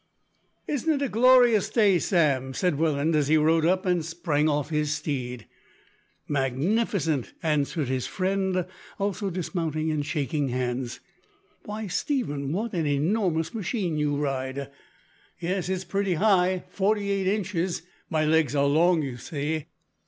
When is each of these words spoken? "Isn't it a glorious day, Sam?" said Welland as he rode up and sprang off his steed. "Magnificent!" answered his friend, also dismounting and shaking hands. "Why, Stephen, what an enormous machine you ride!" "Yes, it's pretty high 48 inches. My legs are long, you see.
"Isn't 0.67 0.93
it 0.93 1.05
a 1.05 1.09
glorious 1.09 1.69
day, 1.69 1.99
Sam?" 1.99 2.55
said 2.55 2.79
Welland 2.79 3.15
as 3.15 3.27
he 3.27 3.37
rode 3.37 3.67
up 3.67 3.85
and 3.85 4.03
sprang 4.03 4.49
off 4.49 4.71
his 4.71 4.91
steed. 4.91 5.45
"Magnificent!" 6.27 7.33
answered 7.43 7.87
his 7.87 8.07
friend, 8.07 8.65
also 8.97 9.29
dismounting 9.29 9.91
and 9.91 10.03
shaking 10.03 10.49
hands. 10.49 11.01
"Why, 11.65 11.85
Stephen, 11.85 12.51
what 12.51 12.73
an 12.73 12.87
enormous 12.87 13.53
machine 13.53 13.95
you 13.95 14.15
ride!" 14.15 14.71
"Yes, 15.39 15.69
it's 15.69 15.83
pretty 15.85 16.15
high 16.15 16.63
48 16.69 17.27
inches. 17.27 17.83
My 18.09 18.25
legs 18.25 18.55
are 18.55 18.65
long, 18.65 19.03
you 19.03 19.17
see. 19.17 19.67